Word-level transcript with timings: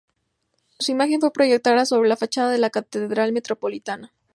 Su 0.79 0.91
imagen 0.91 1.19
fue 1.21 1.31
proyectada 1.31 1.85
sobre 1.85 2.09
la 2.09 2.17
fachada 2.17 2.49
de 2.49 2.57
la 2.57 2.71
Catedral 2.71 3.33
Metropolitana. 3.33 4.11